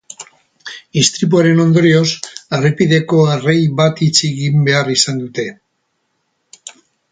Istripuaren 1.01 1.61
ondorioz, 1.65 2.07
errepideko 2.59 3.21
errei 3.35 3.57
bat 3.83 4.03
itxi 4.07 4.27
egin 4.33 4.67
behar 4.71 4.93
izan 4.97 5.23
dute. 5.27 5.49